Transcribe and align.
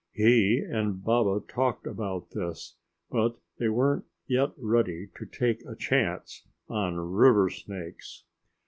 He 0.13 0.57
and 0.67 1.03
Baba 1.03 1.41
talked 1.47 1.85
about 1.85 2.31
this, 2.31 2.75
but 3.11 3.37
they 3.59 3.69
weren't 3.69 4.05
yet 4.25 4.49
ready 4.57 5.09
to 5.15 5.27
take 5.27 5.63
a 5.63 5.75
chance 5.75 6.43
on 6.67 6.95
river 6.97 7.51
snakes. 7.51 8.23